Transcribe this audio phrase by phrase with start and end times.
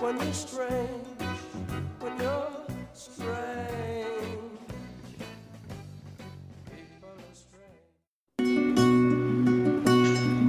[0.00, 1.06] when you're strange,
[2.00, 2.48] when you're
[2.94, 3.38] strange.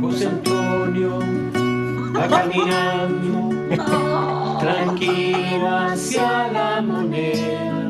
[0.01, 1.19] José Antonio
[2.13, 3.39] va caminando
[4.59, 7.89] tranquilo hacia la moneda.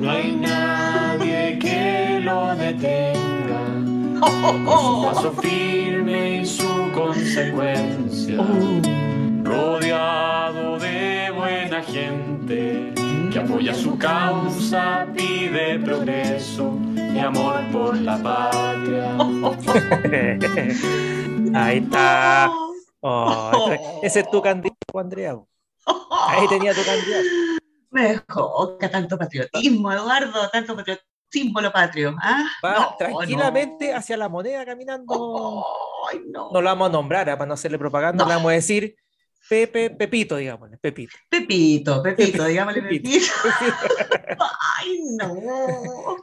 [0.00, 3.60] No hay nadie que lo detenga.
[4.20, 8.44] Con su paso firme y su consecuencia.
[9.48, 12.92] Rodeado de buena gente
[13.32, 19.16] que apoya su causa, pide progreso y amor por la patria.
[21.54, 22.52] Ahí está.
[23.00, 23.70] Oh,
[24.02, 25.34] ese- es tu candidato, Andrea.
[26.28, 27.26] Ahí tenía tu candidato.
[27.90, 30.98] Me evoca tanto patriotismo, Eduardo, tanto patrio-
[31.30, 32.14] símbolo patrio.
[32.20, 32.44] ¿ah?
[32.62, 33.96] Va No, tranquilamente no.
[33.98, 35.64] hacia la moneda caminando.
[36.12, 36.50] Ay, no.
[36.52, 38.28] No lo vamos a nombrar ah, para no hacerle propaganda, No.
[38.28, 38.94] le vamos a decir
[39.48, 41.16] Pepe, Pepito, digámosle, Pepito.
[41.28, 43.08] Pepito, Pepito, digámosle Pepito.
[43.08, 43.32] Pepito.
[44.78, 45.32] Ay, no.
[45.32, 46.16] Oh,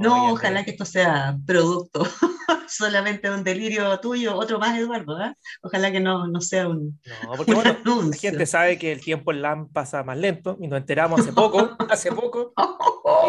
[0.00, 2.04] No, ojalá que esto sea producto
[2.68, 5.16] solamente de un delirio tuyo, otro más, Eduardo.
[5.16, 5.34] ¿ah?
[5.62, 8.30] Ojalá que no, no sea un, No, porque un bueno, la anuncio.
[8.30, 11.76] gente sabe que el tiempo en LAM pasa más lento y nos enteramos hace poco,
[11.90, 12.52] hace poco,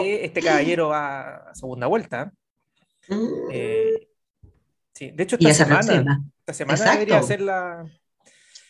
[0.01, 2.31] que este caballero va a segunda vuelta.
[3.07, 3.25] Mm.
[3.51, 4.07] Eh,
[4.93, 6.23] sí, de hecho, esta semana, próxima.
[6.39, 6.93] esta semana Exacto.
[6.99, 7.85] debería hacer la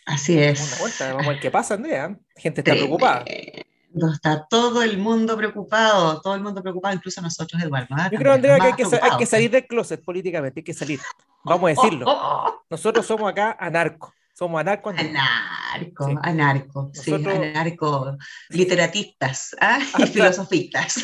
[0.09, 0.79] Así es.
[0.79, 1.09] vuelta.
[1.13, 2.09] Vamos a ver qué pasa, Andrea.
[2.09, 3.23] La gente está preocupada.
[3.25, 7.87] Tremendo, Está todo el mundo preocupado, todo el mundo preocupado, incluso nosotros, Eduardo.
[7.97, 8.09] ¿ah?
[8.11, 10.99] Yo creo, Andrea, que hay que, hay salir del closet políticamente, hay que salir.
[11.43, 12.63] Vamos a decirlo.
[12.69, 14.11] Nosotros somos acá anarcos.
[14.33, 14.95] Somos anarcos.
[14.97, 16.15] Anarco, Sí.
[16.21, 18.15] anarco, sí, anarco,
[18.49, 19.55] literatistas
[19.97, 21.03] y filosofistas.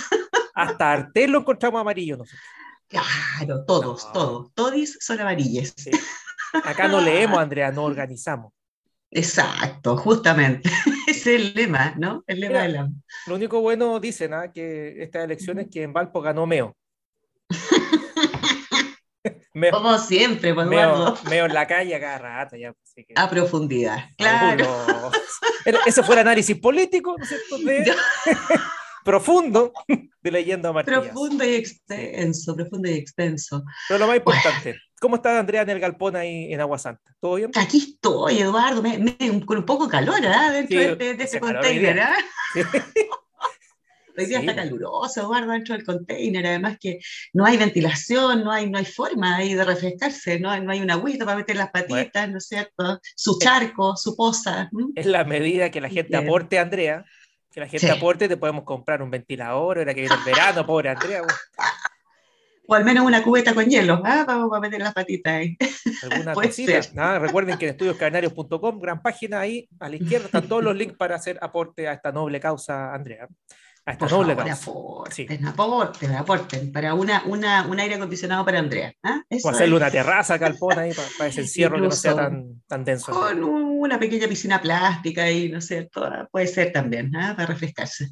[0.53, 2.41] Hasta Artel lo encontramos amarillo nosotros.
[2.88, 4.12] Claro, todos, No.
[4.13, 5.74] todos, todis son amarillas.
[5.75, 5.91] Sí.
[6.63, 8.53] Acá no leemos, Andrea, no organizamos.
[9.16, 10.70] Exacto, justamente.
[11.08, 12.26] Ese es el lema, ¿no?
[12.28, 12.90] El lema Mira, de la...
[13.28, 14.52] Lo único bueno, dicen, ¿ah?
[14.52, 16.76] que estas elecciones que en Valpo ganó Meo.
[19.53, 22.58] Meo, Como siempre, pues, Meo, Meo en la calle a cada rato.
[22.58, 24.09] Ya, así que- a profundidad.
[24.18, 25.12] Claro.
[25.86, 27.58] Ese fue el análisis político, ¿no es cierto?
[27.66, 27.96] De-
[29.05, 29.71] profundo
[30.21, 30.99] de leyendo a Martínez.
[31.01, 33.63] Profundo y extenso, profundo y extenso.
[33.88, 37.16] Pero lo más importante, ¿cómo está Andrea en el galpón ahí en Agua Santa?
[37.21, 37.51] ¿Todo bien?
[37.55, 40.51] Aquí estoy, Eduardo, me- me- con un poco de calor ¿ah?
[40.51, 41.99] dentro Sí, de, de- ese container.
[42.01, 42.16] ¿ah?
[44.17, 46.47] Hoy día Sí, está caluroso, Eduardo, dentro del container.
[46.47, 46.99] Además que
[47.33, 50.79] no hay ventilación, no hay, no hay forma ahí de refrescarse, no hay, no hay
[50.79, 52.99] una agüita para meter las patitas, ¿no es cierto?
[53.16, 54.69] Su charco, su poza.
[54.72, 54.85] ¿m?
[54.95, 57.03] Es la medida que la gente aporte, Andrea.
[57.55, 57.93] Que la gente Sí.
[57.93, 61.21] aporte, te podemos comprar un ventilador, ahora que viene el verano, pobre Andrea.
[62.67, 64.23] O al menos una cubeta con hielo, ¿ah?
[64.27, 65.57] para, para meter las patitas ahí.
[66.03, 67.17] alguna cosita.
[67.19, 71.16] recuerden que en estudioscarnarios.com, gran página ahí, a la izquierda están todos los links para
[71.16, 73.27] hacer aporte a esta noble causa, Andrea.
[73.88, 78.57] A esta Por noble favor, aporten, aporten, aporten, para una, una, un aire acondicionado para
[78.57, 78.91] Andrea.
[79.03, 79.22] ¿ah?
[79.29, 79.81] Eso O hacerle es.
[79.81, 83.12] una terraza, calpón ahí para, ese encierro que no sea tan, tan denso.
[83.12, 86.03] Con una pequeña piscina plástica ahí, ¿no es cierto?
[86.03, 87.34] Ah, Puede ser también, ¿ah?
[87.35, 88.09] para refrescarse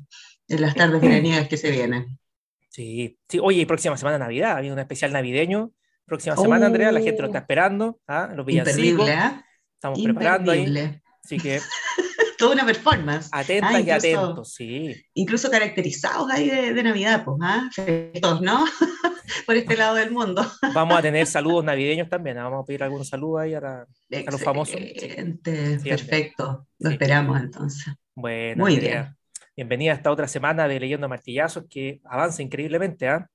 [0.48, 2.06] en las tardes veraniegas que se vienen.
[2.70, 3.38] Sí, sí.
[3.40, 5.72] Oye, y próxima semana Navidad, había un especial navideño.
[6.06, 7.42] Próxima semana, Andrea, la gente lo está Oh.
[7.42, 8.00] esperando.
[8.08, 8.32] ¿ah?
[8.36, 8.80] Los villancicos.
[8.84, 9.46] Imperdible, ¿ah?
[9.76, 10.62] Estamos preparando ahí.
[10.62, 11.04] Imperdible.
[11.24, 11.60] Así que
[12.44, 13.30] Toda una performance.
[13.32, 14.96] atentas Ah, y incluso- atentos, sí.
[15.14, 17.70] Incluso caracterizados ahí de, de Navidad, pues, ¿ah?
[17.74, 18.66] Festos, ¿no?
[19.46, 20.46] Por este lado del mundo.
[20.74, 22.38] Vamos a tener saludos navideños también.
[22.38, 22.44] ¿ah?
[22.46, 23.54] Vamos a pedir algunos saludos ahí.
[23.54, 23.86] A
[24.32, 24.76] los famosos.
[24.78, 26.68] Excelente, Sí, perfecto.
[26.80, 27.94] Lo esperamos entonces.
[28.16, 29.18] Bueno, Muy Andrea, bien.
[29.56, 33.08] bienvenida a esta otra semana de Leyendo Martillazos que avanza increíblemente.
[33.08, 33.28] ¿ah?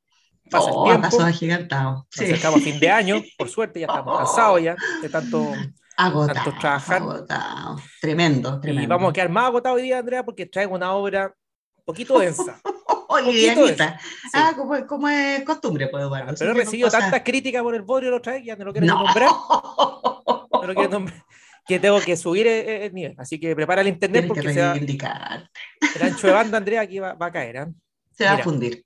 [0.50, 1.16] Pasa Oh, el a tiempo.
[1.16, 1.94] pasos agigantados.
[1.96, 2.24] Nos Sí.
[2.24, 5.52] acercamos a fin de año, por suerte, ya estamos cansados ya de tanto.
[5.98, 7.02] Agotado, tanto trabajar.
[7.02, 7.76] agotado.
[8.00, 8.84] Tremendo, tremendo.
[8.84, 11.34] Y vamos a quedar más agotados hoy día, Andrea, porque traigo una obra
[11.76, 12.60] un poquito densa.
[13.10, 13.98] Oh, poquito livianita.
[13.98, 14.28] Sí.
[14.34, 16.34] Ah, como, como es costumbre, pues, Eduardo.
[16.38, 18.86] Pero he recibido cosas- tantas críticas por el bodrio vez que ya no lo quiero
[18.86, 19.02] No.
[19.02, 19.30] nombrar.
[20.52, 21.24] No lo quiero nombrar.
[21.66, 23.14] Que tengo que subir el, el nivel.
[23.16, 25.48] Así que prepara el internet Tienes que porque se va-
[25.96, 27.56] el ancho de banda, Andrea, aquí va, va a caer.
[27.58, 27.68] ¿ah?
[28.12, 28.42] Se va Mira.
[28.42, 28.84] a fundir.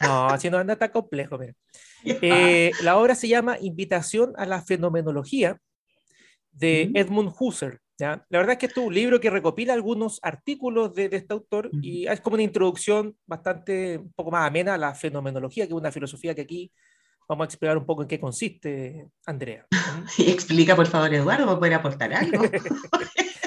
[0.00, 1.38] No, si no anda tan complejo.
[1.38, 1.52] Mira.
[2.04, 5.56] Eh, la obra se llama Invitación a la Fenomenología
[6.60, 6.90] de.
[6.94, 7.78] Edmund Husserl.
[7.98, 8.24] ¿ya?
[8.28, 11.32] La verdad es que esto es un libro que recopila algunos artículos de, de este
[11.32, 15.72] autor y es como una introducción bastante, un poco más amena a la fenomenología, que
[15.72, 16.72] es una filosofía que aquí
[17.30, 19.66] vamos a explicar un poco en qué consiste, Andrea.
[20.18, 22.44] Y explica, por favor, Eduardo, para poder aportar algo.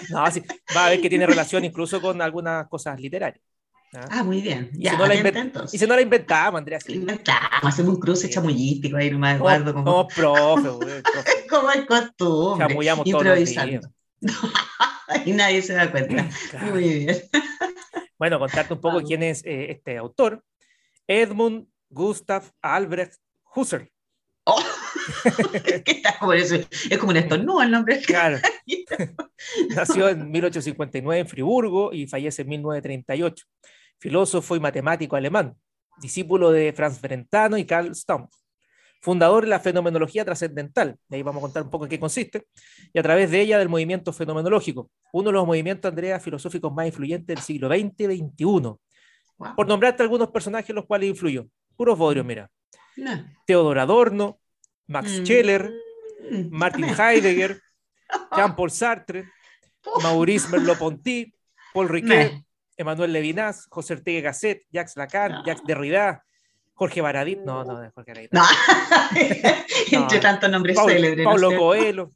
[0.09, 0.43] No, sí,
[0.75, 3.41] va a ver que tiene relación incluso con algunas cosas literarias.
[3.93, 4.07] ¿Ya?
[4.11, 4.69] Ah, muy bien.
[4.73, 5.73] Y Ya, si no la atenta, entonces.
[5.73, 6.93] Y si no la inventamos, Andrea, sí.
[6.95, 11.47] Inventamos, hacemos un cruce chamullístico ahí nomás, Eduardo, como, somos profe, güey, profe.
[11.49, 12.67] como es costumbre.
[12.67, 13.71] Chamullamos todos los improvisando.
[13.71, 13.89] días.
[15.25, 16.27] Y nadie se da cuenta.
[16.49, 16.71] Claro.
[16.71, 17.17] Muy bien.
[18.17, 19.07] Bueno, contarte un poco Vamos.
[19.09, 20.41] quién es eh, este autor.
[21.07, 23.15] Edmund Gustav Albrecht
[23.53, 23.89] Husserl.
[24.45, 24.63] Oh.
[25.83, 26.55] ¿Qué está como eso?
[26.89, 27.99] Es como un estornudo el nombre.
[28.01, 28.37] Claro.
[29.75, 33.45] Nació en 1859 en Friburgo y fallece en 1938.
[34.07, 35.55] Filósofo y matemático alemán,
[36.01, 38.35] discípulo de Franz Brentano y Carl Stumpf.
[38.99, 42.45] Fundador de la fenomenología trascendental, de ahí vamos a contar un poco en qué consiste,
[42.93, 46.85] y a través de ella del movimiento fenomenológico, uno de los movimientos, Andrea, filosóficos más
[46.87, 48.75] influyentes del siglo XX y XXI.
[49.55, 51.47] Por nombrarte algunos personajes los cuales influyó.
[51.77, 52.51] Puros bodrios, mira.
[52.97, 53.25] No.
[53.47, 54.37] Theodor Adorno,
[54.87, 55.23] Max Mm.
[55.23, 55.71] Scheler,
[56.29, 56.85] Mm, Martin.
[56.85, 57.61] Heidegger,
[58.35, 59.29] Jean-Paul Sartre,
[60.01, 61.33] Maurice Merleau-Ponty,
[61.73, 62.33] Paul Riquet.
[62.77, 65.45] Emmanuel Levinas, José Ortega Gasset, Jacques Lacan, No.
[65.45, 66.23] Jacques Derrida,
[66.73, 68.31] Jorge Baradit, no, no, Jorge Baradit.
[68.31, 68.43] No.
[69.91, 71.23] Entre tantos nombres célebres.
[71.23, 71.65] ¿no Paulo es cierto?
[71.65, 72.09] Coelho,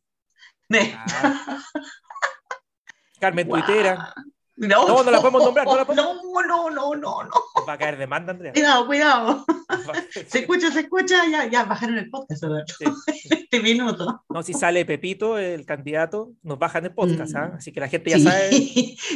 [1.10, 1.62] ah,
[3.20, 3.64] Carmen Guau.
[3.64, 4.14] Tuitera,
[4.58, 7.30] No, No, no la podemos nombrar, no la podemos- No, no, no, no, no.
[7.68, 8.54] va a caer demanda, Andrea.
[8.54, 9.46] Cuidado, cuidado.
[10.28, 11.22] Se escucha, se escucha.
[11.30, 12.44] Ya, ya bajaron el podcast.
[12.78, 12.86] Sí.
[13.48, 14.24] Este minuto.
[14.30, 17.38] No, si sale Pepito, el candidato, nos bajan el podcast, Mm.
[17.38, 17.52] ¿ah?
[17.58, 18.52] así que la gente ya Sí, sabe,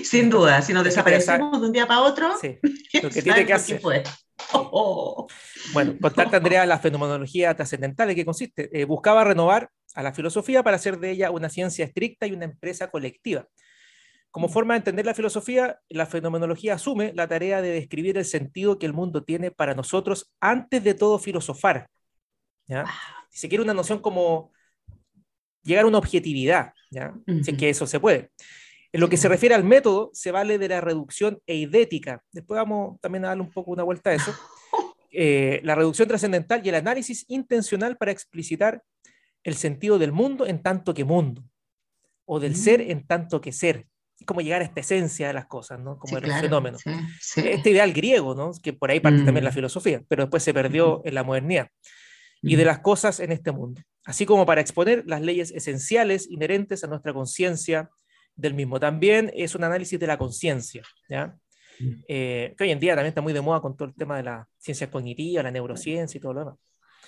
[0.06, 0.62] sin duda.
[0.62, 2.58] Si nos desaparecemos de un día para otro, sí,
[2.92, 3.82] ¿quién lo que tiene que hacer.
[4.54, 5.28] Oh.
[5.74, 8.70] Bueno, contarte, Andrea, la fenomenología trascendental, ¿en qué consiste?
[8.74, 12.46] Eh, buscaba renovar a la filosofía para hacer de ella una ciencia estricta y una
[12.46, 13.48] empresa colectiva.
[14.32, 18.80] Como forma de entender la filosofía, la fenomenología asume la tarea de describir el sentido
[18.80, 21.88] que el mundo tiene para nosotros antes de todo filosofar.
[22.66, 22.86] ¿ya?
[23.30, 24.52] Si se quiere una noción como
[25.64, 27.14] llegar a una objetividad, ¿ya?
[27.26, 27.58] si es Ujú.
[27.58, 28.32] que eso se puede.
[28.94, 32.24] En lo que se refiere al método, se vale de la reducción eidética.
[32.32, 34.34] Después vamos también a darle un poco una vuelta a eso.
[35.14, 38.82] Eh, la reducción trascendental y el análisis intencional para explicitar
[39.44, 41.44] el sentido del mundo en tanto que mundo,
[42.24, 42.56] o del Mm.
[42.56, 43.88] ser en tanto que ser.
[44.26, 45.98] Como llegar a esta esencia de las cosas, ¿no?
[45.98, 46.82] como Sí, de los claro, fenómenos.
[46.82, 47.42] sí, sí.
[47.46, 48.52] Este ideal griego, ¿no?
[48.62, 49.46] que por ahí parte también Mm.
[49.48, 51.08] la filosofía, pero después se perdió Ujú.
[51.08, 51.68] en la modernidad,
[52.42, 52.68] y de Mm.
[52.68, 57.14] las cosas en este mundo, así como para exponer las leyes esenciales inherentes a nuestra
[57.14, 57.90] conciencia
[58.36, 58.80] del mismo.
[58.80, 61.36] También es un análisis de la conciencia, ¿ya?
[61.80, 62.04] Mm.
[62.08, 64.24] Eh, que hoy en día también está muy de moda con todo el tema de
[64.24, 66.56] la ciencia cognitiva, la neurociencia y todo lo demás.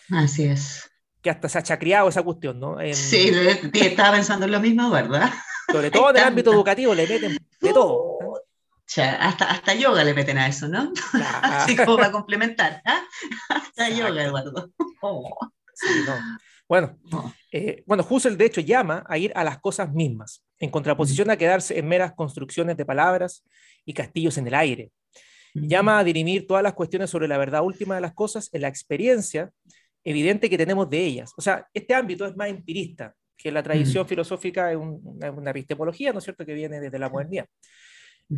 [0.09, 0.89] Así es.
[1.21, 2.81] Que hasta se ha chacriado esa cuestión, ¿no?
[2.81, 3.31] En- sí,
[3.73, 5.31] estaba pensando en lo mismo, ¿verdad?
[5.73, 8.19] Sobre todo en el ámbito educativo le meten de todo.
[8.97, 10.93] hasta, hasta yoga le meten a eso, ¿no?
[11.41, 12.81] Así como para complementar.
[12.85, 13.01] ¿ah?
[13.49, 14.07] Hasta Exacto.
[14.09, 14.71] yoga, Eduardo.
[15.05, 15.37] Oh,
[15.73, 16.13] sí, no.
[16.65, 16.97] Bueno,
[17.51, 21.35] eh, bueno, Husserl de hecho llama a ir a las cosas mismas, en contraposición a
[21.35, 23.43] quedarse en meras construcciones de palabras
[23.83, 24.91] y castillos en el aire.
[25.53, 28.69] Llama a dirimir todas las cuestiones sobre la verdad última de las cosas en la
[28.69, 29.51] experiencia
[30.05, 31.33] evidente que tenemos de ellas.
[31.35, 35.51] O sea, este ámbito es más empirista, que la tradición filosófica es un- una, una
[35.51, 37.45] epistemología, ¿no es cierto?, que viene desde la modernidad,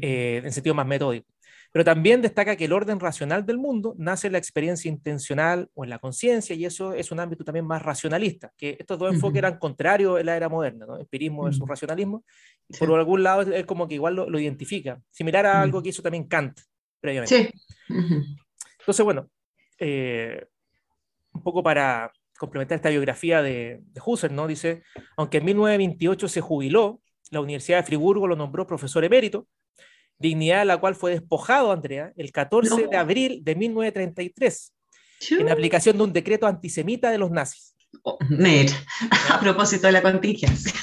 [0.02, 1.28] eh, en sentido más metódico.
[1.72, 5.84] Pero también destaca que el orden racional del mundo nace en la experiencia intencional o
[5.84, 9.38] en la conciencia, y eso es un ámbito también más racionalista, que estos dos enfoques
[9.40, 10.98] eran contrarios en la era moderna, ¿no?
[11.00, 11.70] empirismo versus Ujú.
[11.70, 12.24] racionalismo,
[12.68, 12.80] y Sí.
[12.80, 15.62] por algún lado es- como que igual lo, lo identifica, similar a Ujú.
[15.64, 16.60] algo que hizo también Kant
[17.00, 17.36] previamente.
[17.36, 17.50] Sí.
[18.80, 19.30] Entonces, bueno,
[19.78, 20.46] eh,
[21.34, 24.48] un poco para complementar esta biografía de, de Husserl, ¿no?
[24.48, 24.84] Dice,
[25.18, 27.02] aunque en 1928 se jubiló,
[27.32, 29.48] la Universidad de Friburgo lo nombró profesor emérito,
[30.20, 33.00] dignidad de la cual fue despojado, Andrea, el 14 de No.
[33.00, 34.74] abril de 1933,
[35.20, 35.36] Chu.
[35.40, 37.76] en aplicación de un decreto antisemita de los nazis.
[38.04, 38.74] Oh, mira,
[39.30, 40.74] a propósito de la contingencia,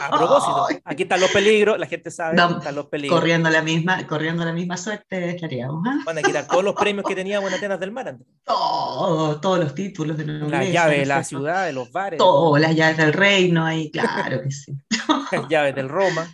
[0.00, 3.18] A propósito, aquí están los peligros, la gente sabe, No, están los peligros.
[3.18, 5.98] corriendo la misma, corriendo la misma suerte estaríamos, ¿ah?
[6.06, 8.26] Van a quitar todos los premios que teníamos en Atenas del Mar, Andrea.
[8.44, 11.92] Todo, todos los títulos de la Las nobleza, llaves ¿no de la ciudad, de los
[11.92, 14.72] bares, Todo, las llaves del reino ahí, claro que sí.
[15.32, 16.32] las llaves del Roma.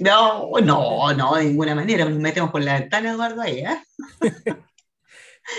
[0.00, 3.82] No, no, no, de ninguna manera, nos metemos por la ventana, Eduardo, ahí, ¿eh?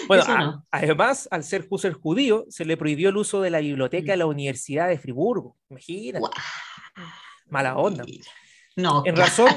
[0.08, 4.12] Bueno, a- además, al ser Husserl judío, se le prohibió el uso de la biblioteca
[4.12, 5.58] de la Universidad de Friburgo.
[5.72, 6.32] Imagínate, Guau.
[7.50, 8.04] Mala onda.
[8.76, 9.30] No, En claro.
[9.30, 9.50] razón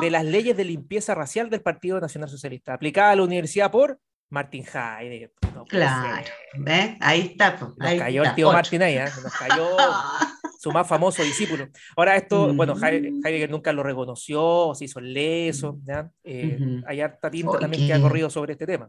[0.00, 3.98] de las leyes de limpieza racial del Partido Nacional Socialista, aplicada a la universidad por
[4.30, 5.32] Martin Heidegger.
[5.54, 6.24] No Claro.
[6.58, 6.96] ¿ves?
[7.00, 7.56] Ahí está.
[7.56, 8.52] pues, Nos ahí cayó está, el tío.
[8.52, 9.04] Martin ahí, ¿eh?
[9.22, 9.76] Nos cayó.
[10.60, 11.68] su más famoso discípulo.
[11.96, 12.84] Ahora esto, bueno, Mm.
[12.84, 16.10] Heidegger nunca lo reconoció, se hizo leso, ¿ya?
[16.24, 16.82] Eh, Ujú.
[16.86, 18.88] hay harta tinta también que ha corrido sobre este tema.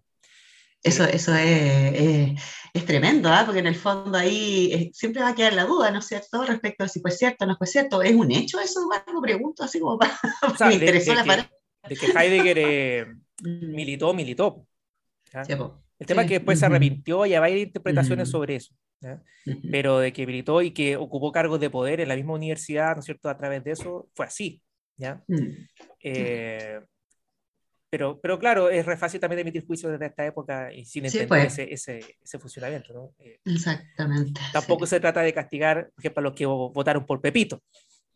[0.84, 2.42] Eso, eso es, es-
[2.74, 3.44] es tremendo, ¿ah?
[3.46, 6.44] porque en el fondo ahí eh, siempre va a quedar la duda, ¿no es cierto?,
[6.46, 8.02] respecto a si fue cierto o no fue cierto.
[8.02, 9.22] ¿Es un hecho eso, Eduardo?
[9.22, 10.14] Pregunto así como para...
[10.54, 11.52] O sea, me de, interesó de la que, palabra.
[11.88, 13.06] de que Heidegger eh,
[13.44, 14.68] militó, militó.
[15.34, 15.44] ¿ya?
[15.46, 15.56] sí.
[16.00, 16.66] El tema es Sí, que después se ujú.
[16.66, 18.32] arrepintió y hay interpretaciones Ujú.
[18.32, 18.74] sobre eso.
[19.70, 23.00] Pero de que militó y que ocupó cargos de poder en la misma universidad, ¿no
[23.02, 23.30] es cierto?
[23.30, 24.62] A través de eso, fue así.
[24.98, 25.24] ¿ya?
[25.28, 25.68] Mm,
[26.02, 26.80] Eh,
[27.90, 31.20] pero, pero claro, es re fácil también emitir juicios desde esta época y sin Sí,
[31.20, 31.54] entender pues.
[31.60, 32.94] ese, ese, ese funcionamiento.
[32.94, 33.12] ¿no?
[33.20, 34.40] Eh, Exactamente.
[34.54, 34.92] tampoco sí.
[34.92, 37.62] se trata de castigar, por ejemplo, a los que vo- votaron por Pepito.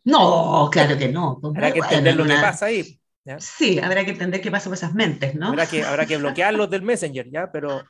[0.06, 1.40] No, claro que no.
[1.44, 3.00] Habrá que Bueno, entender lo que una- pasa ahí.
[3.26, 3.40] ¿ya?
[3.40, 5.48] Sí, habrá que entender qué pasa con esas mentes, ¿no?
[5.48, 7.52] Habrá, que, habrá que bloquearlos del Messenger, ¿ya?
[7.52, 7.84] Pero,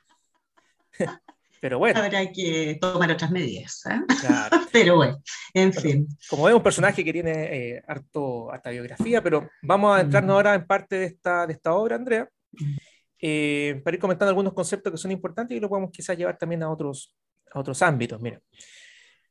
[1.63, 3.85] pero bueno, Habrá que tomar otras medidas.
[3.85, 4.01] ¿eh?
[4.19, 4.57] claro.
[4.73, 5.21] Pero bueno,
[5.53, 6.07] en Bueno, fin.
[6.29, 7.31] como es un personaje que tiene
[7.77, 10.35] eh, harto, harta biografía, pero vamos a entrarnos Mm.
[10.35, 12.75] ahora en parte de esta, de esta obra, Andrea, Mm.
[13.21, 16.63] eh, para ir comentando algunos conceptos que son importantes y lo podemos quizás llevar también
[16.63, 17.15] a otros,
[17.53, 18.19] a otros ámbitos.
[18.19, 18.41] Mira.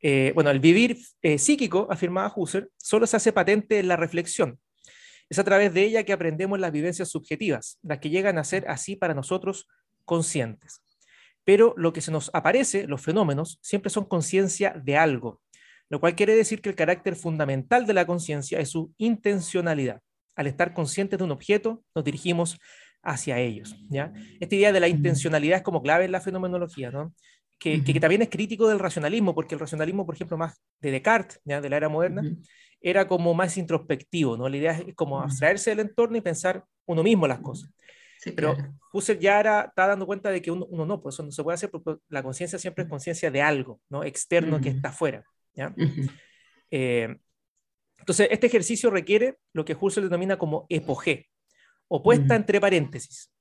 [0.01, 4.59] Eh, bueno, el vivir eh, psíquico, afirmaba Husserl, solo se hace patente en la reflexión.
[5.29, 8.65] Es a través de ella que aprendemos las vivencias subjetivas, las que llegan a ser
[8.71, 9.69] así para nosotros
[10.07, 10.81] conscientes.
[11.45, 15.41] Pero lo que se nos aparece, los fenómenos, siempre son conciencia de algo,
[15.89, 20.01] lo cual quiere decir que el carácter fundamental de la conciencia es su intencionalidad.
[20.37, 22.59] Al estar conscientes de un objeto, nos dirigimos
[23.03, 23.77] hacia ellos.
[23.91, 24.13] ¿ya?
[24.41, 27.13] Esta idea de la intencionalidad es como clave en la fenomenología, ¿no?
[27.63, 31.61] que, también es crítico del racionalismo, porque el racionalismo, por ejemplo, más de Descartes, ¿ya?
[31.61, 32.23] de la era moderna,
[32.81, 34.49] era como más introspectivo, ¿no?
[34.49, 37.71] La idea es como abstraerse del entorno y pensar uno mismo las cosas.
[38.23, 38.73] Sí, Pero claro.
[38.93, 41.43] Husserl ya era, está dando cuenta de que uno, uno no, pues eso no se
[41.43, 44.05] puede hacer porque la conciencia siempre es conciencia de algo, ¿no?
[44.05, 44.77] Externo que Mm.
[44.77, 45.25] está afuera,
[45.55, 45.75] ¿ya?
[45.77, 46.09] Ujú.
[46.71, 47.17] Eh,
[47.99, 51.29] entonces, este ejercicio requiere lo que Husserl denomina como epogé,
[51.89, 52.37] opuesta Mm.
[52.37, 53.33] entre paréntesis,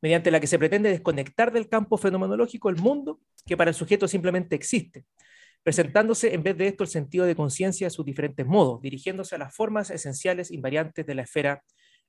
[0.00, 4.06] mediante la que se pretende desconectar del campo fenomenológico el mundo que para el sujeto
[4.06, 5.04] simplemente existe,
[5.64, 9.38] presentándose en vez de esto el sentido de conciencia de sus diferentes modos, dirigiéndose a
[9.38, 11.64] las formas esenciales invariantes de la esfera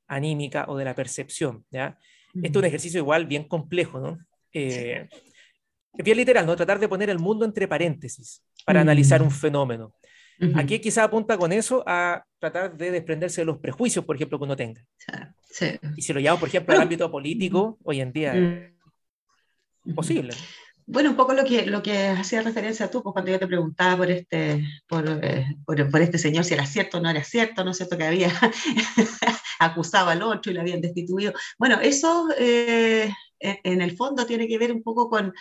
[0.08, 1.66] anímica o de la percepción.
[1.72, 1.98] ¿ya?
[2.36, 4.18] Este es un ejercicio igual bien complejo, ¿no?
[4.54, 5.08] Eh,
[5.98, 6.56] es bien literal, ¿no?
[6.56, 8.84] Tratar de poner el mundo entre paréntesis para Mm.
[8.84, 9.94] analizar un fenómeno.
[10.42, 10.58] Ujú.
[10.58, 14.46] Aquí quizá apunta con eso a tratar de desprenderse de los prejuicios, por ejemplo, que
[14.46, 14.82] uno tenga.
[15.50, 15.78] Sí.
[15.98, 18.72] Y si lo llevamos, por ejemplo, al ámbito político, hoy en día es
[19.84, 19.94] Mm.
[19.96, 20.34] posible.
[20.86, 23.98] Bueno, un poco lo que, lo que hacía referencia tú, pues, cuando yo te preguntaba
[23.98, 27.64] por este, por, eh, por, por este señor, si era cierto o no era cierto,
[27.64, 27.96] ¿no es cierto?
[27.98, 28.32] Que había
[29.60, 31.34] acusado al otro y lo habían destituido.
[31.58, 35.34] Bueno, eso eh, en el fondo tiene que ver un poco con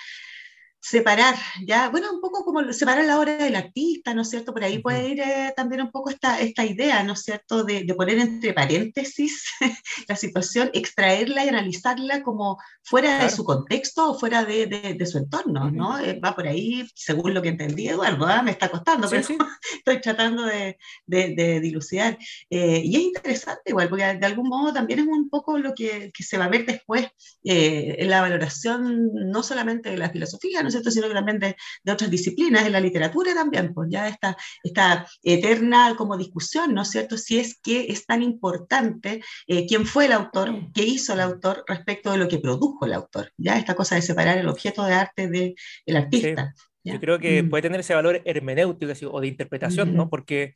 [0.80, 1.34] separar,
[1.66, 4.52] ya, bueno, un poco como separar la obra del artista, ¿no es cierto?
[4.52, 7.84] Por ahí puede ir eh, también un poco esta, esta idea, ¿no es cierto?, de,
[7.84, 9.44] de poner entre paréntesis
[10.08, 13.36] la situación, extraerla y analizarla como fuera de Claro.
[13.36, 15.98] su contexto o fuera de, de- de su entorno, ¿no?
[15.98, 18.42] Eh, va por ahí, según lo que entendí, Eduardo, ¿ah?
[18.42, 19.36] me está costando, Sí, pero sí.
[19.78, 22.16] estoy tratando de, de- de dilucidar.
[22.50, 26.10] Eh, y es interesante igual, porque de algún modo también es un poco lo que,
[26.14, 27.06] que se va a ver después
[27.44, 31.38] eh, en la valoración no solamente de la filosofía, ¿no es cierto?, sino que también
[31.38, 36.74] de, de otras disciplinas, de la literatura también, pues ya esta, esta eterna como discusión,
[36.74, 40.84] ¿no es cierto?, si es que es tan importante eh, quién fue el autor, qué
[40.84, 44.38] hizo el autor respecto de lo que produjo el autor, ya esta cosa de separar
[44.38, 46.54] el objeto de arte del artista.
[46.84, 46.94] ¿ya?
[46.94, 47.50] Yo creo que Mm.
[47.50, 50.08] puede tener ese valor hermenéutico así, o de interpretación, ¿no?
[50.08, 50.54] Porque,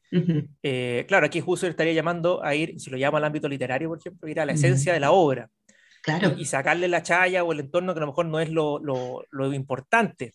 [0.62, 3.99] eh, claro, aquí Husserl estaría llamando a ir, si lo llama al ámbito literario, por
[3.99, 5.50] ejemplo, ir a la esencia de la obra
[6.02, 6.35] Claro.
[6.37, 8.78] y, y sacarle la chaya o el entorno que a lo mejor no es lo,
[8.78, 10.35] lo, lo importante.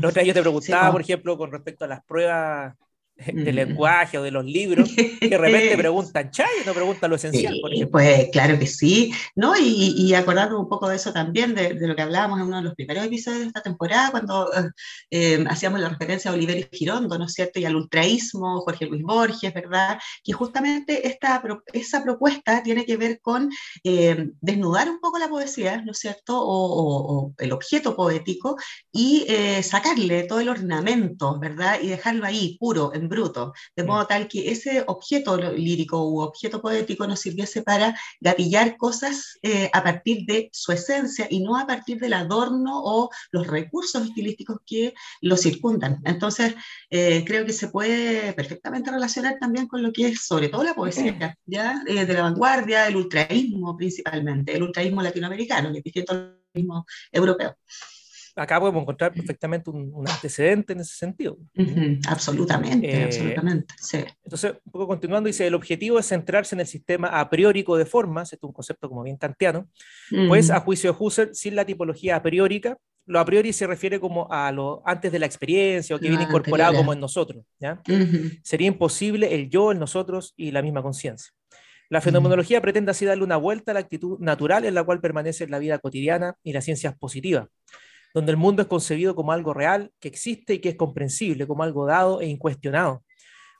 [0.00, 0.92] La otra vez yo te preguntaba, po.
[0.92, 2.74] por ejemplo, con respecto a las pruebas
[3.26, 3.54] de Mm.
[3.54, 7.54] lenguaje o de los libros, que de repente preguntan chaya y no preguntan lo esencial,
[7.54, 7.92] Sí, por ejemplo.
[7.92, 9.56] pues claro que sí, ¿no?
[9.56, 12.56] Y, y acordando un poco de eso también, de, de lo que hablábamos en uno
[12.58, 14.50] de los primeros episodios de esta temporada, cuando
[15.10, 17.60] eh, hacíamos la referencia a Oliverio Girondo, ¿no es cierto?
[17.60, 19.98] Y al ultraísmo, Jorge Luis Borges, ¿verdad?
[20.24, 21.42] Que justamente esta,
[21.72, 23.50] esa propuesta tiene que ver con
[23.84, 26.38] eh, desnudar un poco la poesía, ¿no es cierto?
[26.40, 28.56] O, o- o el objeto poético
[28.92, 31.78] y eh, sacarle todo el ornamento, ¿verdad?
[31.82, 33.86] Y dejarlo ahí, puro, en bruto, de Mm.
[33.86, 39.70] modo tal que ese objeto lírico u objeto poético nos sirviese para gatillar cosas eh,
[39.72, 44.58] a partir de su esencia y no a partir del adorno o los recursos estilísticos
[44.66, 46.00] que lo circundan.
[46.04, 46.54] Entonces,
[46.90, 50.74] eh, creo que se puede perfectamente relacionar también con lo que es, sobre todo la
[50.74, 51.82] poesía, ¿ya?
[51.86, 56.86] Eh, de la vanguardia, el ultraísmo principalmente, el ultraísmo latinoamericano, que es distinto al ultraísmo
[57.12, 57.56] europeo.
[58.36, 61.36] Acá podemos encontrar perfectamente un, un antecedente en ese sentido.
[61.56, 63.74] Ujú, Absolutamente, Eh, absolutamente.
[63.80, 63.98] Sí.
[64.24, 67.84] Entonces, un poco continuando, dice, el objetivo es centrarse en el sistema a priórico de
[67.86, 69.68] formas, esto es un concepto como bien kantiano,
[70.28, 73.66] pues Mm, a juicio de Husserl, sin la tipología a priórica, lo a priori se
[73.66, 76.80] refiere como a lo antes de la experiencia o que viene incorporado anterior.
[76.80, 77.82] como en nosotros, ¿ya?
[77.86, 81.30] ujú, Sería imposible el yo, el nosotros y la misma conciencia.
[81.90, 85.46] La fenomenología pretende así darle una vuelta a la actitud natural en la cual permanece
[85.48, 87.48] la vida cotidiana y la ciencia es positiva,
[88.14, 91.64] donde el mundo es concebido como algo real, que existe y que es comprensible, como
[91.64, 93.04] algo dado e incuestionado.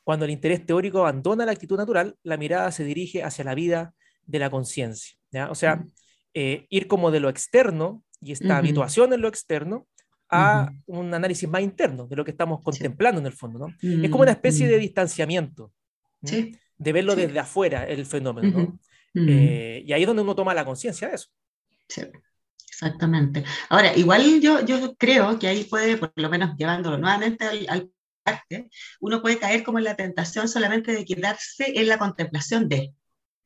[0.04, 3.94] Cuando el interés teórico abandona la actitud natural, la mirada se dirige hacia la vida
[4.26, 5.16] de la conciencia.
[5.50, 5.90] O sea, Mm.
[6.34, 9.86] eh, ir como de lo externo y esta habituación en lo externo
[10.30, 13.58] a un análisis más interno de lo que estamos contemplando en el fondo.
[13.58, 13.66] ¿no?
[14.04, 15.72] Es como una especie de Mm, distanciamiento,
[16.78, 17.20] de verlo Sí.
[17.22, 18.78] desde afuera el fenómeno.
[19.14, 21.28] Eh, y ahí es donde uno toma la conciencia de eso.
[22.74, 23.44] Exactamente.
[23.68, 27.90] Ahora, igual yo, yo creo que ahí puede, por lo menos llevándolo nuevamente al, al
[29.00, 32.94] uno puede caer como en la tentación solamente de quedarse en la contemplación de,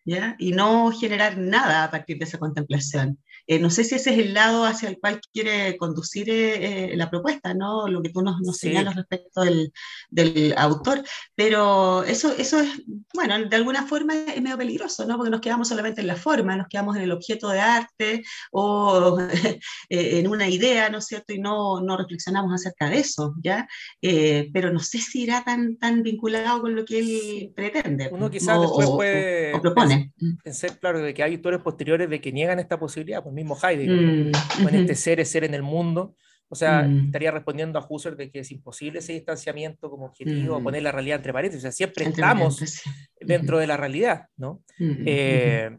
[0.05, 0.37] ¿ya?
[0.39, 3.19] Y no generar nada a partir de esa contemplación.
[3.47, 6.97] Eh, no sé si ese es el lado hacia el cual quiere conducir eh, eh,
[6.97, 7.89] la propuesta, ¿no?
[7.89, 8.69] Lo que tú nos, nos Sí.
[8.69, 9.73] señalas respecto del,
[10.11, 11.03] del autor,
[11.35, 12.69] pero eso, eso es,
[13.15, 15.17] bueno, de alguna forma es medio peligroso, ¿no?
[15.17, 19.19] Porque nos quedamos solamente en la forma, nos quedamos en el objeto de arte o
[19.89, 21.33] eh, en una idea, ¿no es cierto?
[21.33, 23.67] Y no, no reflexionamos acerca de eso, ¿ya?
[24.03, 28.11] Eh, pero no sé si irá tan, tan vinculado con lo que él pretende.
[28.13, 29.98] Uno quizás o- después o- puede o propone.
[30.43, 33.97] Pensar, claro, de que hay autores posteriores de que niegan esta posibilidad, pues mismo Heidegger,
[34.29, 36.15] Mm, con este ser es ser en el mundo.
[36.51, 37.07] O sea, Mm.
[37.07, 40.65] estaría respondiendo a Husserl de que es imposible ese distanciamiento como objetivo, Mm.
[40.65, 41.63] poner la realidad entre paréntesis.
[41.63, 42.83] O sea, siempre Entre estamos paréntesis.
[43.21, 44.63] dentro de la realidad, ¿no?
[44.81, 45.77] Ujú, Eh,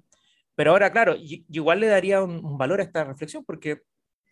[0.55, 3.79] pero ahora, claro, y- igual le daría un, un valor a esta reflexión porque en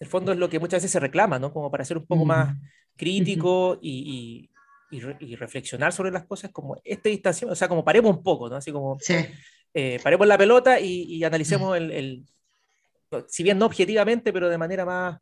[0.02, 1.52] el fondo es lo que muchas veces se reclama, ¿no?
[1.52, 2.56] Como para ser un poco más
[2.96, 4.50] crítico y,
[4.92, 8.48] y- y reflexionar sobre las cosas como este distanciamiento, o sea, como paremos un poco,
[8.50, 8.56] ¿no?
[8.56, 9.16] Así como Sí,
[9.80, 12.26] eh, paremos la pelota y, y analicemos el, el-
[13.28, 15.20] si bien no objetivamente, pero de manera más,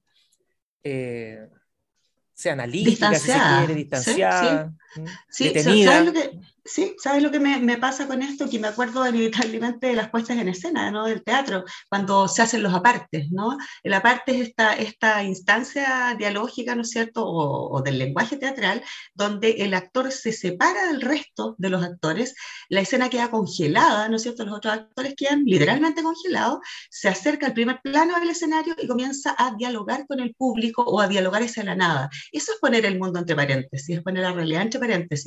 [0.84, 1.48] eh,
[2.34, 4.74] sea analítica, si se quiere, distanciada,
[5.40, 5.92] detenida.
[5.92, 8.50] ¿sabes lo que, sí, ¿sabes lo que me, me pasa con esto?
[8.50, 11.06] Que me acuerdo inevitablemente de las puestas en escena, ¿no?
[11.06, 13.58] Del teatro, cuando se hacen los apartes, ¿no?
[13.84, 17.26] El aparte es esta, esta instancia dialógica, ¿no es cierto?
[17.26, 22.36] O, o del lenguaje teatral, donde el actor se separa del resto de los actores,
[22.70, 24.46] la escena queda congelada, ¿no es cierto?
[24.46, 29.36] Los otros actores quedan literalmente congelados, se acerca al primer plano del escenario y comienza
[29.38, 32.10] a dialogar con el público o a dialogar hacia la nada.
[32.32, 34.85] Eso es poner el mundo entre paréntesis, es poner la realidad entre paréntesis.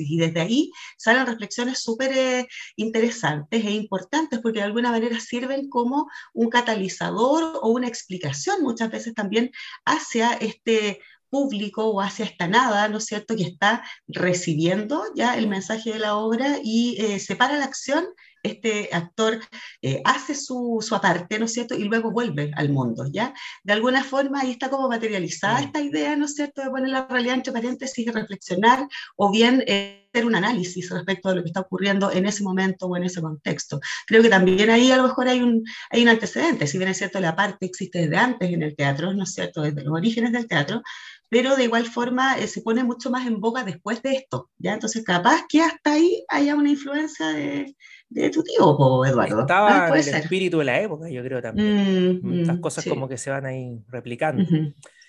[0.09, 5.69] Y desde ahí salen reflexiones súper eh, interesantes e importantes porque de alguna manera sirven
[5.69, 9.51] como un catalizador o una explicación muchas veces también
[9.85, 15.47] hacia este público o hacia esta nada, ¿no es cierto?, que está recibiendo ya el
[15.47, 18.05] mensaje de la obra y eh, separa la acción
[18.43, 19.39] este actor
[19.81, 21.75] eh, hace su, su aparte, ¿no es cierto?
[21.75, 23.33] Y luego vuelve al mundo, ¿ya?
[23.63, 25.63] De alguna forma ahí está como materializada Mm.
[25.63, 29.63] esta idea, ¿no es cierto?, de poner la realidad entre paréntesis y reflexionar, o bien
[29.67, 33.03] eh, hacer un análisis respecto de lo que está ocurriendo en ese momento o en
[33.03, 33.79] ese contexto.
[34.07, 36.97] Creo que también ahí a lo mejor hay un, hay un antecedente, si bien es
[36.97, 40.31] cierto, la parte existe desde antes en el teatro, ¿no es cierto?, desde los orígenes
[40.31, 40.81] del teatro,
[41.29, 44.73] pero de igual forma eh, se pone mucho más en boga después de esto, ¿ya?
[44.73, 47.75] Entonces capaz que hasta ahí haya una influencia de,
[48.09, 49.41] de tu tío, Eduardo.
[49.41, 50.15] Estaba Ah, en puede el ser.
[50.23, 52.19] espíritu de la época, yo creo también.
[52.21, 52.89] Mm, Las mm, cosas sí.
[52.89, 54.43] como que se van ahí replicando.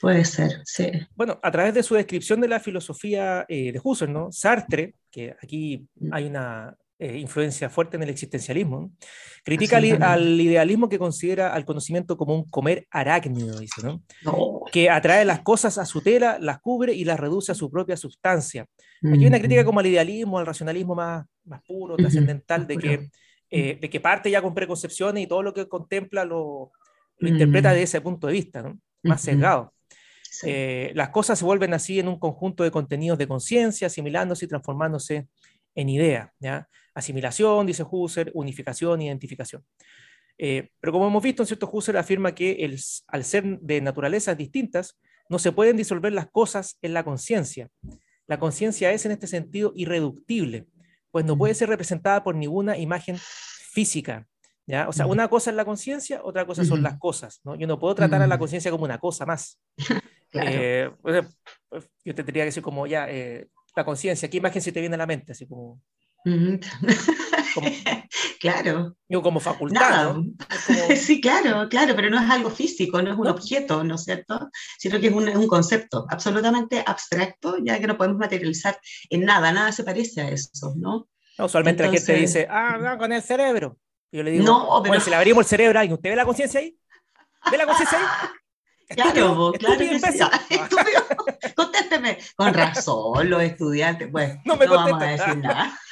[0.00, 0.90] Puede ser, sí.
[1.14, 4.28] Bueno, a través de su descripción de la filosofía eh, de Husserl, ¿no?
[4.32, 6.12] Sartre, que aquí Mm.
[6.14, 8.92] hay una eh, influencia fuerte en el existencialismo, ¿no?
[9.42, 14.02] critica al, al idealismo que considera al conocimiento como un comer arácnido, dice, ¿no?
[14.22, 14.60] No.
[14.70, 17.96] que atrae las cosas a su tela, las cubre y las reduce a su propia
[17.96, 18.66] sustancia.
[19.02, 19.64] Aquí hay una crítica mm.
[19.64, 23.08] como al idealismo, al racionalismo más, más puro, Ujú, trascendental, de que,
[23.50, 26.70] eh, de que parte ya con preconcepciones y todo lo que contempla lo,
[27.16, 27.32] lo Mm.
[27.32, 28.78] interpreta de ese punto de vista, ¿no?
[29.02, 29.72] más sesgado.
[30.22, 30.48] Sí.
[30.50, 34.48] Eh, las cosas se vuelven así en un conjunto de contenidos de conciencia, asimilándose y
[34.48, 35.28] transformándose
[35.74, 36.32] en idea.
[36.38, 36.68] ¿ya?
[36.94, 39.64] Asimilación, dice Husserl, unificación, identificación.
[40.38, 42.78] Eh, pero como hemos visto, en cierto Husserl afirma que el,
[43.08, 47.68] al ser de naturalezas distintas, no se pueden disolver las cosas en la conciencia.
[48.26, 50.66] La conciencia es en este sentido irreductible,
[51.10, 54.26] pues no puede ser representada por ninguna imagen física.
[54.66, 54.88] ¿ya?
[54.88, 55.12] O sea, Ujú.
[55.12, 57.40] una cosa es la conciencia, otra cosa son las cosas.
[57.44, 57.54] ¿no?
[57.54, 58.40] Yo no puedo tratar a la Ujú.
[58.42, 59.60] conciencia como una cosa más.
[60.30, 60.48] Claro.
[60.52, 61.26] Eh, pues,
[62.04, 64.94] yo te tendría que decir como ya, eh, la conciencia, ¿qué imagen se te viene
[64.94, 65.32] a la mente?
[65.32, 65.80] Así como,
[68.40, 68.96] claro.
[69.08, 70.16] Digo, como facultad,
[70.96, 73.30] Sí, claro, claro, pero no es algo físico, no es un No.
[73.32, 74.48] objeto, ¿no es cierto?
[74.78, 78.78] Sino que es un, es un concepto absolutamente abstracto, ya que no podemos materializar
[79.08, 81.08] en nada, nada se parece a eso, ¿no?
[81.38, 83.78] no, usualmente la gente dice, ah, no, con el cerebro.
[84.12, 86.10] Y yo le digo, No, bueno, pero- si le abrimos el cerebro a alguien, ¿usted
[86.10, 86.76] ve la conciencia ahí?
[87.50, 88.04] ¿Ve la conciencia ahí?
[88.94, 90.06] Claro, vos, claro que sí.
[90.50, 91.06] estúpido.
[91.54, 92.18] Contésteme.
[92.36, 95.78] Con razón, los estudiantes, pues, No no, me vamos a decir nada.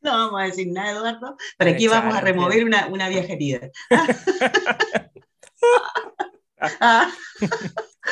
[0.00, 1.36] No vamos a decir nada, Eduardo.
[1.56, 3.60] Pero aquí vamos a remover una, una vieja herida.
[6.80, 7.08] Ah,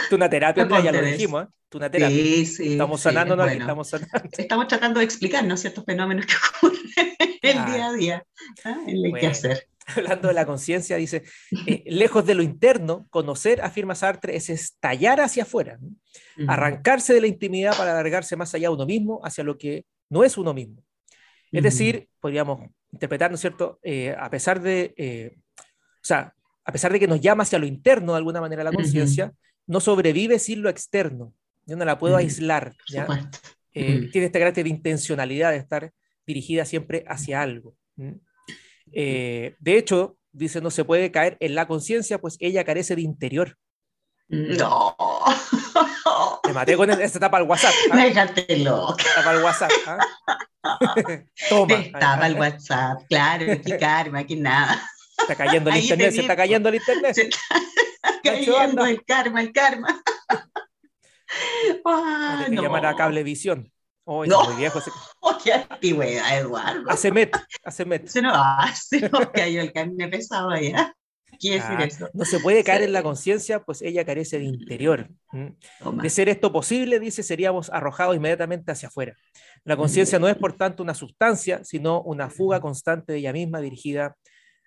[0.07, 1.49] Es una terapia, Andrea, ya lo dijimos, ¿eh?
[1.69, 2.17] Es una terapia.
[2.17, 2.73] sí, sí.
[2.73, 3.65] estamos sí, sanándonos aquí, bueno.
[3.65, 4.29] estamos sanando.
[4.39, 5.57] Estamos tratando de explicar ¿no?
[5.57, 7.17] ciertos fenómenos que ocurren
[7.51, 8.27] el día a día,
[8.65, 8.79] ¿ah?
[8.87, 9.19] el Bueno.
[9.19, 9.69] que hacer.
[9.97, 11.23] Hablando de la conciencia, dice,
[11.67, 15.91] eh, lejos de lo interno, conocer, afirma Sartre, es estallar hacia afuera, ¿no?
[16.39, 16.51] Mm.
[16.51, 20.25] arrancarse de la intimidad para alargarse más allá de uno mismo, hacia lo que no
[20.25, 20.83] es uno mismo.
[21.53, 21.63] Es Ujú.
[21.63, 26.93] decir, podríamos interpretar, ¿no es cierto?, Eh, a pesar de, eh, o sea, a pesar
[26.93, 29.33] de que nos llama hacia lo interno de alguna manera la conciencia,
[29.67, 31.33] no sobrevive sin lo externo.
[31.65, 32.75] Yo no la puedo aislar.
[32.89, 33.07] ¿ya?
[33.73, 34.09] Eh.
[34.11, 35.93] Tiene este carácter de intencionalidad, de estar
[36.27, 37.77] dirigida siempre hacia algo.
[37.97, 38.19] ¿m?
[38.93, 43.03] Eh, de hecho, dice, no se puede caer en la conciencia, pues ella carece de
[43.03, 43.57] interior.
[44.29, 44.97] No.
[46.47, 47.75] Me maté con esta tapa al WhatsApp.
[47.91, 47.97] ¿ah?
[47.97, 49.05] Déjate loca.
[49.15, 49.71] Tapa al WhatsApp.
[49.87, 49.99] ¿ah?
[51.49, 51.75] Toma.
[51.75, 54.81] Estaba el WhatsApp, claro, qué karma, que nada.
[55.19, 57.15] Está cayendo el Ahí internet, te se está cayendo el internet.
[57.15, 57.47] Se está
[58.23, 60.03] cayendo el karma, el karma.
[61.85, 62.63] Ah, no.
[62.63, 63.73] llamar a Cablevisión.
[64.09, 64.45] Oh, No.
[64.45, 64.79] muy viejo.
[64.79, 64.91] ese-
[65.21, 66.89] Oh, qué antigüedad, Eduardo.
[66.89, 68.07] Hace met, hace met.
[68.07, 70.95] Se nos hace, nos cayó el carne pesado allá.
[71.39, 72.09] Quiere decir Ah, eso.
[72.15, 72.85] no se puede caer Sí.
[72.85, 75.09] en la conciencia, pues ella carece de interior.
[75.81, 76.03] Toma.
[76.03, 79.15] De ser esto posible, dice, seríamos arrojados inmediatamente hacia afuera.
[79.65, 83.61] La conciencia no es, por tanto, una sustancia, sino una fuga constante de ella misma
[83.61, 84.17] dirigida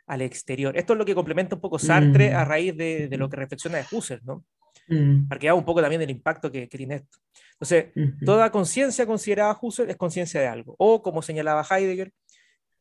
[0.05, 0.77] al exterior.
[0.77, 2.35] Esto es lo que complementa un poco Sartre Mm.
[2.35, 4.43] a raíz de, de lo que reflexiona de Husserl, ¿no?
[4.89, 7.19] Mm, Para que haga un poco también del impacto que, que tiene esto.
[7.53, 7.87] Entonces,
[8.25, 10.75] toda conciencia considerada Husserl es conciencia de algo.
[10.77, 12.11] O, como señalaba Heidegger,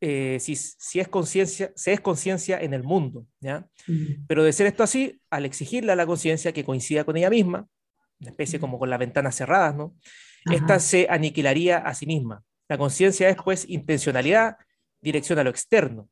[0.01, 3.67] eh, si, si es conciencia, se es conciencia en el mundo, ¿ya?
[4.29, 7.67] Pero de ser esto así, al exigirle a la conciencia que coincida con ella misma,
[8.21, 9.97] una especie como con las ventanas cerradas, ¿no?
[10.51, 12.43] Esta se aniquilaría a sí misma.
[12.69, 14.57] La conciencia es, pues, intencionalidad,
[15.01, 16.09] dirección a lo externo.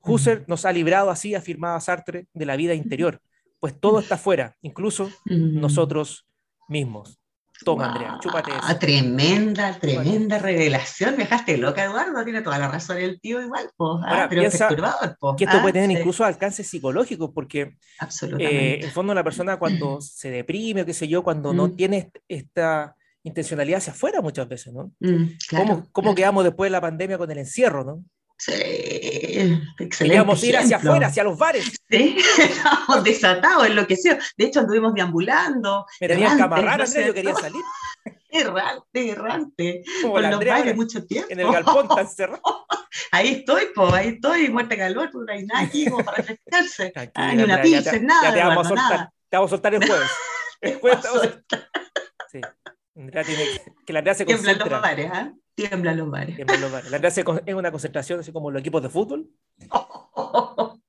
[0.00, 3.20] Husserl nos ha librado así, afirmaba Sartre, de la vida interior,
[3.64, 5.58] pues todo está fuera, incluso Mm.
[5.58, 6.26] nosotros
[6.68, 7.18] mismos.
[7.64, 8.78] Toma, Andrea, chúpate eso.
[8.78, 11.12] Tremenda, tremenda revelación.
[11.12, 12.22] Me dejaste loca, Eduardo.
[12.24, 14.00] Tiene toda la razón el tío igual, po.
[14.04, 15.34] Ah, Ahora, pero piensa perturbador, po.
[15.34, 17.78] Que esto Ah, puede tener sí, incluso alcances psicológicos, porque
[18.38, 21.76] eh, en fondo la persona cuando se deprime o qué sé yo, cuando no Mm.
[21.76, 24.92] tiene est- esta intencionalidad hacia afuera muchas veces, ¿no?
[25.00, 26.14] Mm, claro, ¿Cómo, cómo claro.
[26.16, 28.04] quedamos después de la pandemia con el encierro, no?
[28.36, 29.96] Sí, excelente.
[29.98, 30.90] Queríamos ir hacia ejemplo.
[30.92, 31.72] afuera, hacia los bares.
[31.88, 34.18] Sí, estábamos desatados, enloquecidos.
[34.36, 35.86] De hecho, anduvimos deambulando.
[36.00, 37.62] Me tenían que amarrar, ¿no Andrea, yo quería salir.
[38.30, 39.84] Errante, errante.
[40.02, 41.28] Como la los Andrea bares mucho tiempo.
[41.30, 42.42] en el galpón tan cerrado.
[43.12, 46.92] Ahí estoy, po, ahí estoy, muerta de calor, no hay nada aquí como para refrescarse.
[47.14, 48.90] Ah, ni una pilsen, nada, Ya te vamos a soltar.
[48.90, 49.12] nada.
[49.28, 50.10] Te vamos a soltar el jueves.
[50.60, 51.64] El jueves te vamos a- Pasó,
[52.30, 52.40] Sí.
[52.96, 55.32] Andrea tiene que, que la Andrea se Tiemblan los bares, ¿ah?
[55.54, 56.36] Tiemblan los bares.
[56.36, 56.90] Tiemblan los bares.
[56.90, 59.28] La Andrea se es una concentración así como los equipos de fútbol.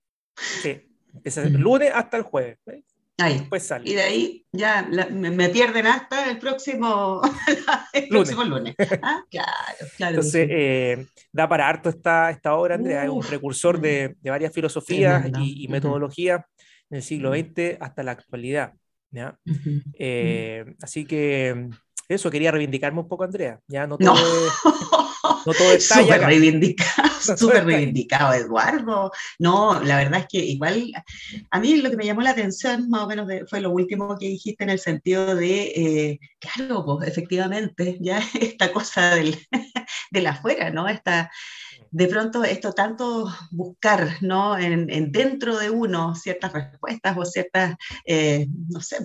[0.62, 0.82] Sí.
[1.14, 2.58] Empieza el lunes hasta el jueves.
[2.66, 2.84] ¿ves?
[3.18, 3.40] Ahí.
[3.40, 3.94] Después Y sale.
[3.94, 7.22] de ahí ya la- me, me pierden hasta el próximo
[7.94, 8.76] el próximo lunes.
[9.02, 9.52] Ah, Claro,
[9.96, 10.16] claro.
[10.16, 13.04] Entonces, eh, da para harto esta, esta obra, Andrea.
[13.06, 13.30] es un Uf.
[13.30, 16.42] precursor de, de varias filosofías y, y metodologías
[16.90, 17.34] en el siglo.
[17.34, 18.74] XX hasta la actualidad.
[19.12, 19.40] ¿ya?
[19.50, 19.82] Ujú.
[19.98, 21.70] Eh, así que
[22.08, 23.60] eso, quería reivindicarme un poco, Andrea.
[23.68, 24.14] Ya no No.
[24.14, 24.54] todo, es,
[25.46, 29.12] no todo es talla Súper reivindicado, No, súper está reivindicado, Eduardo.
[29.40, 30.92] No, la verdad es que igual,
[31.50, 34.16] a mí lo que me llamó la atención, más o menos, de- fue lo último
[34.20, 39.38] que dijiste en el sentido de, eh, claro, pues efectivamente, ya esta cosa del,
[40.12, 40.88] del afuera, ¿no?
[40.88, 41.32] Esta,
[41.96, 44.58] de pronto esto tanto buscar, ¿no?
[44.58, 48.98] En, en dentro de uno ciertas respuestas o ciertas, eh, no sé,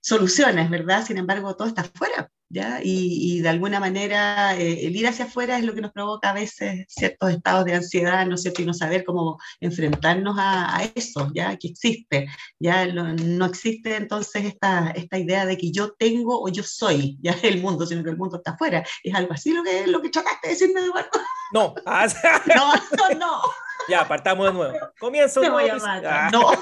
[0.00, 1.04] soluciones, ¿verdad?
[1.04, 2.80] Sin embargo, todo está afuera, ¿ya?
[2.82, 6.30] Y, y de alguna manera eh, el ir hacia afuera es lo que nos provoca
[6.30, 8.62] a veces ciertos estados de ansiedad, ¿no es cierto?
[8.62, 11.56] Y no saber cómo enfrentarnos a, a eso, ¿ya?
[11.56, 12.28] Que existe,
[12.60, 12.86] ¿ya?
[12.86, 17.32] Lo- no existe entonces esta, esta idea de que yo tengo o yo soy, ¿ya?
[17.42, 18.84] El mundo, sino que el mundo está afuera.
[19.02, 21.10] Es algo así lo que, lo que trataste de decirme, Eduardo.
[21.52, 22.06] No, ah,
[22.54, 23.40] No, no, no,
[23.88, 24.74] ya, partamos de nuevo.
[25.00, 25.84] Comienzo voy nuevo.
[25.86, 26.52] Ah, No.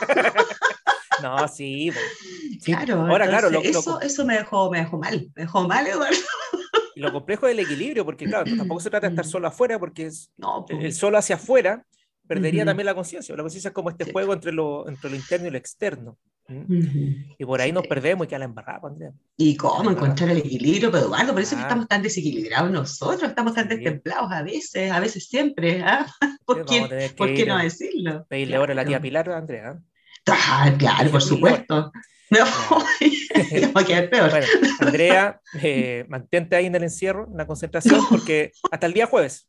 [1.23, 1.91] no, sí.
[1.93, 2.01] po.
[2.65, 5.67] Claro, Ahora, claro, lo, entonces, lo- eso, eso me, dejó, me dejó mal, me dejó
[5.69, 6.17] mal, Eduardo.
[6.95, 9.79] y lo complejo es el equilibrio, porque claro, tampoco se trata de estar solo afuera,
[9.79, 11.85] porque es, No, el pues, solo hacia afuera
[12.27, 13.35] perdería también la conciencia.
[13.37, 14.13] La conciencia es como este Sí.
[14.13, 16.17] juego entre lo, entre lo interno y lo externo.
[17.39, 19.13] Y por ahí nos perdemos y queda la embarrada, Andrea.
[19.37, 21.33] ¿Y cómo encontrar el equilibrio, pero Eduardo?
[21.33, 21.69] Por eso es que Ah.
[21.69, 23.77] estamos tan desequilibrados nosotros, estamos tan Sí.
[23.77, 25.83] destemplados a veces, a veces siempre.
[25.83, 26.07] ¿ah?
[26.45, 28.27] ¿Por, qué, ¿por qué no a decirlo?
[28.29, 29.03] Pedirle ahora a la tía Claro.
[29.03, 29.73] Pilar, Andrea.
[29.79, 29.81] ¿eh?
[30.27, 31.23] Ah, claro, por
[33.77, 34.31] Va a quedar peor.
[34.31, 34.47] Bueno,
[34.81, 39.49] Andrea, eh, mantente ahí en el encierro, en la concentración, porque hasta el día jueves,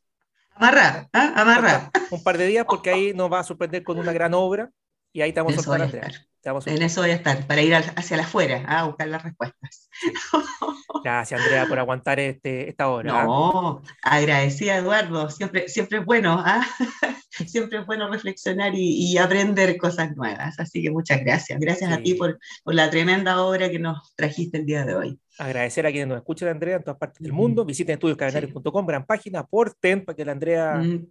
[0.56, 1.32] Amarra, ¿ah?
[1.36, 1.90] amarra.
[2.10, 4.70] un par de días, porque ahí nos va a sorprender con una gran obra
[5.12, 6.06] y ahí te vamos En a eso voy soltar, a Andrea.
[6.08, 6.26] estar.
[6.40, 8.80] Te vamos a En eso voy a estar, para ir hacia afuera ¿ah?
[8.80, 9.88] a buscar las respuestas.
[11.04, 13.20] Gracias, Andrea, por aguantar este, esta hora.
[13.20, 13.24] ¿ah?
[13.24, 16.66] No, agradecida Eduardo, siempre, siempre es bueno, ¿ah?
[17.46, 20.58] siempre es bueno reflexionar y, y aprender cosas nuevas.
[20.58, 21.60] Así que muchas gracias.
[21.60, 22.02] Gracias a Sí.
[22.02, 25.18] ti por, por la tremenda obra que nos trajiste el día de hoy.
[25.38, 27.64] Agradecer a quienes nos escuchan, Andrea, en todas partes del mundo.
[27.64, 31.06] Visiten estudioscadenarios.com, gran página, aporten para que la Andrea Mm,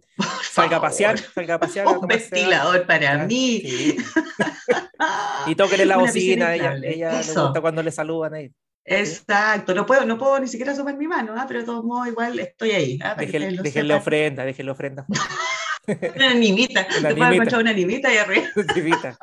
[0.50, 1.86] salga a pasear, salga a pasear.
[1.98, 3.60] Un ventilador para mí.
[3.64, 3.96] Sí.
[5.46, 8.50] Y tóquele la Una bocina, ella, ella le gusta cuando le saludan ahí.
[8.86, 11.44] Exacto, no puedo, no puedo ni siquiera asomar mi mano, ¿ah?
[11.48, 12.98] pero de todos modos igual estoy ahí.
[13.02, 13.14] ¿ah?
[13.16, 14.00] Déjenle, ustedes lo déjenle sepan.
[14.00, 15.06] ofrenda, déjenle ofrenda.
[16.16, 17.32] Una animita, puedo animita.
[17.34, 18.46] encontrar una animita ahí arriba.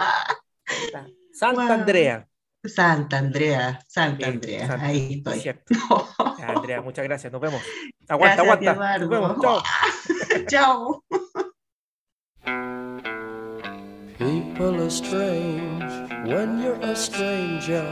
[1.31, 1.73] Santa.
[1.73, 2.27] Andrea.
[2.63, 5.39] Santa Andrea, Santa Andrea, Santa, ahí estoy.
[5.39, 5.73] cierto.
[6.45, 7.33] Andrea, muchas gracias.
[7.33, 7.61] Nos vemos.
[8.07, 8.97] Aguanta, Gracias, aguanta.
[8.99, 9.37] Nos vemos.
[9.41, 9.63] Chao.
[10.47, 11.03] Chao.
[14.19, 15.91] People are strange
[16.27, 17.91] when you're a stranger.